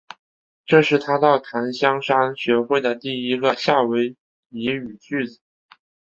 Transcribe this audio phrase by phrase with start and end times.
[0.65, 4.15] 这是他到檀香山学会的第一个夏威
[4.49, 5.39] 夷语句子。